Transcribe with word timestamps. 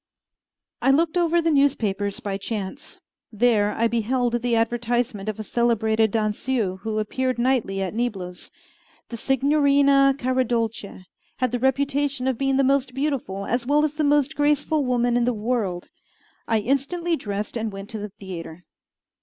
I 0.81 0.89
looked 0.89 1.15
over 1.15 1.39
the 1.43 1.51
newspapers 1.51 2.19
by 2.19 2.39
chance. 2.39 2.99
There 3.31 3.71
I 3.71 3.87
beheld 3.87 4.41
the 4.41 4.55
advertisement 4.55 5.29
of 5.29 5.39
a 5.39 5.43
celebrated 5.43 6.09
danseuse 6.09 6.79
who 6.81 6.97
appeared 6.97 7.37
nightly 7.37 7.83
at 7.83 7.93
Niblo's. 7.93 8.49
The 9.09 9.17
Signorina 9.17 10.15
Caradolce 10.17 11.05
had 11.37 11.51
the 11.51 11.59
reputation 11.59 12.27
of 12.27 12.39
being 12.39 12.57
the 12.57 12.63
most 12.63 12.95
beautiful 12.95 13.45
as 13.45 13.67
well 13.67 13.83
as 13.85 13.93
the 13.93 14.03
most 14.03 14.35
graceful 14.35 14.83
woman 14.83 15.15
in 15.15 15.25
the 15.25 15.35
world. 15.35 15.89
I 16.47 16.61
instantly 16.61 17.15
dressed 17.15 17.55
and 17.55 17.71
went 17.71 17.91
to 17.91 17.99
the 17.99 18.09
theatre. 18.09 18.63